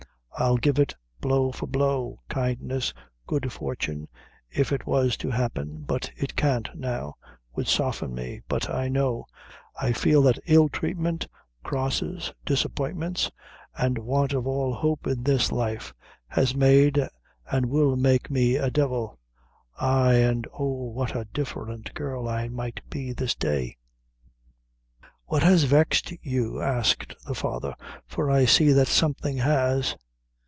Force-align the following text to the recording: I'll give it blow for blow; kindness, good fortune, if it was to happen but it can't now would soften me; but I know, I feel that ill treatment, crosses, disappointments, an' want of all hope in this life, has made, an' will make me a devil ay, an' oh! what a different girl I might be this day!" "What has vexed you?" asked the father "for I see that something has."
I'll 0.39 0.57
give 0.57 0.79
it 0.79 0.95
blow 1.19 1.51
for 1.51 1.67
blow; 1.67 2.19
kindness, 2.27 2.95
good 3.27 3.51
fortune, 3.53 4.07
if 4.49 4.71
it 4.71 4.87
was 4.87 5.15
to 5.17 5.29
happen 5.29 5.83
but 5.83 6.09
it 6.17 6.35
can't 6.35 6.67
now 6.73 7.13
would 7.53 7.67
soften 7.67 8.15
me; 8.15 8.41
but 8.47 8.67
I 8.67 8.87
know, 8.89 9.27
I 9.79 9.91
feel 9.93 10.23
that 10.23 10.39
ill 10.47 10.67
treatment, 10.67 11.27
crosses, 11.61 12.33
disappointments, 12.43 13.29
an' 13.77 14.03
want 14.03 14.33
of 14.33 14.47
all 14.47 14.73
hope 14.73 15.05
in 15.05 15.21
this 15.21 15.51
life, 15.51 15.93
has 16.27 16.55
made, 16.55 16.97
an' 17.51 17.69
will 17.69 17.95
make 17.95 18.31
me 18.31 18.55
a 18.55 18.71
devil 18.71 19.19
ay, 19.79 20.15
an' 20.15 20.45
oh! 20.53 20.85
what 20.89 21.15
a 21.15 21.27
different 21.35 21.93
girl 21.93 22.27
I 22.27 22.47
might 22.49 22.81
be 22.89 23.13
this 23.13 23.35
day!" 23.35 23.77
"What 25.27 25.43
has 25.43 25.65
vexed 25.65 26.11
you?" 26.23 26.63
asked 26.63 27.13
the 27.27 27.35
father 27.35 27.75
"for 28.07 28.31
I 28.31 28.45
see 28.45 28.71
that 28.71 28.87
something 28.87 29.37
has." 29.37 29.95